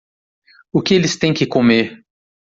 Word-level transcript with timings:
O 0.73 0.81
que 0.81 0.95
eles 0.95 1.15
têm 1.15 1.31
que 1.31 1.45
comer? 1.45 2.03